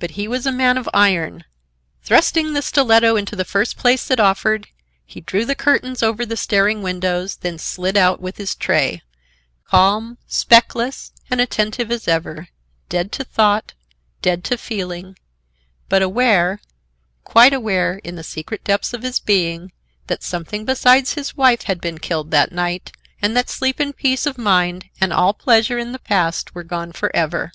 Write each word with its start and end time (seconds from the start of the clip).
But 0.00 0.10
he 0.18 0.26
was 0.26 0.46
a 0.46 0.50
man 0.50 0.76
of 0.78 0.88
iron. 0.92 1.44
Thrusting 2.02 2.54
the 2.54 2.60
stiletto 2.60 3.14
into 3.14 3.36
the 3.36 3.44
first 3.44 3.76
place 3.76 4.04
that 4.08 4.18
offered, 4.18 4.66
he 5.06 5.20
drew 5.20 5.44
the 5.44 5.54
curtains 5.54 6.02
over 6.02 6.26
the 6.26 6.36
staring 6.36 6.82
windows, 6.82 7.36
then 7.36 7.56
slid 7.56 7.96
out 7.96 8.20
with 8.20 8.36
his 8.38 8.56
tray, 8.56 9.00
calm, 9.62 10.18
speckless 10.26 11.12
and 11.30 11.40
attentive 11.40 11.92
as 11.92 12.08
ever, 12.08 12.48
dead 12.88 13.12
to 13.12 13.22
thought, 13.22 13.74
dead 14.22 14.42
to 14.42 14.58
feeling, 14.58 15.16
but 15.88 16.02
aware, 16.02 16.60
quite 17.22 17.52
aware 17.52 17.98
in 18.02 18.16
the 18.16 18.24
secret 18.24 18.64
depths 18.64 18.92
of 18.92 19.04
his 19.04 19.20
being 19.20 19.70
that 20.08 20.24
something 20.24 20.64
besides 20.64 21.12
his 21.14 21.36
wife 21.36 21.62
had 21.62 21.80
been 21.80 21.98
killed 21.98 22.32
that 22.32 22.50
night, 22.50 22.90
and 23.22 23.36
that 23.36 23.48
sleep 23.48 23.78
and 23.78 23.96
peace 23.96 24.26
of 24.26 24.36
mind 24.36 24.86
and 25.00 25.12
all 25.12 25.32
pleasure 25.32 25.78
in 25.78 25.92
the 25.92 26.00
past 26.00 26.56
were 26.56 26.64
gone 26.64 26.90
for 26.90 27.14
ever. 27.14 27.52